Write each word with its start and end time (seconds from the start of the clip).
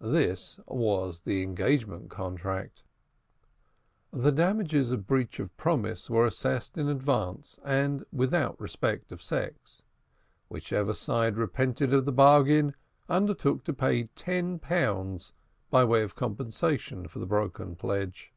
This 0.00 0.60
was 0.68 1.22
the 1.22 1.42
engagement 1.42 2.10
contract. 2.10 2.84
The 4.12 4.30
damages 4.30 4.92
of 4.92 5.04
breach 5.08 5.40
of 5.40 5.56
promise 5.56 6.08
were 6.08 6.24
assessed 6.24 6.78
in 6.78 6.86
advance 6.88 7.58
and 7.64 8.04
without 8.12 8.60
respect 8.60 9.10
of 9.10 9.20
sex. 9.20 9.82
Whichever 10.48 10.94
side 10.94 11.36
repented 11.36 11.92
of 11.92 12.04
the 12.04 12.12
bargain 12.12 12.76
undertook 13.08 13.64
to 13.64 13.72
pay 13.72 14.04
ten 14.04 14.60
pounds 14.60 15.32
by 15.70 15.82
way 15.82 16.02
of 16.02 16.14
compensation 16.14 17.08
for 17.08 17.18
the 17.18 17.26
broken 17.26 17.74
pledge. 17.74 18.32